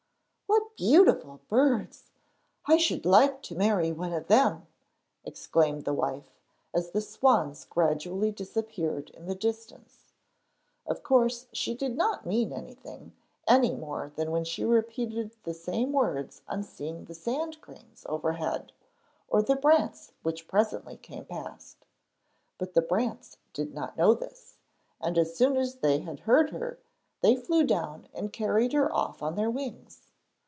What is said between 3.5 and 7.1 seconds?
marry one of them!' exclaimed the wife, as the